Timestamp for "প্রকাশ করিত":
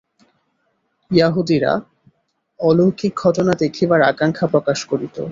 4.47-5.17